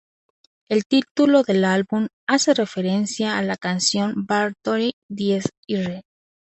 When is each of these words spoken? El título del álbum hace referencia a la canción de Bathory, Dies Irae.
El 0.67 0.85
título 0.87 1.43
del 1.43 1.63
álbum 1.63 2.07
hace 2.25 2.55
referencia 2.55 3.37
a 3.37 3.43
la 3.43 3.55
canción 3.55 4.15
de 4.15 4.23
Bathory, 4.27 4.95
Dies 5.09 5.47
Irae. 5.67 6.01